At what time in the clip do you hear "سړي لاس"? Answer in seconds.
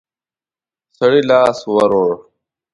0.97-1.59